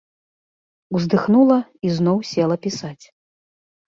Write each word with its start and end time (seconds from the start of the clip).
Уздыхнула 0.99 1.57
і 1.87 1.97
зноў 1.97 2.17
села 2.31 2.57
пісаць. 2.65 3.05